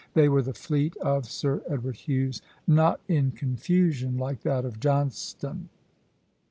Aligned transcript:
They 0.15 0.27
were 0.29 0.41
the 0.41 0.55
fleet 0.55 0.97
of 0.97 1.27
Sir 1.29 1.61
Edward 1.69 1.95
Hughes, 1.95 2.41
not 2.65 3.01
in 3.07 3.29
confusion 3.29 4.17
like 4.17 4.41
that 4.41 4.65
of 4.65 4.79
Johnstone. 4.79 5.69